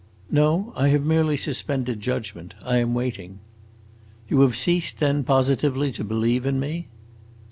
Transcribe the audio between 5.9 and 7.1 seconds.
to believe in me?"